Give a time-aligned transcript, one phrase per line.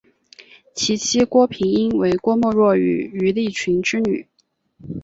[0.73, 4.27] 其妻郭平英为郭沫若与于立群之女。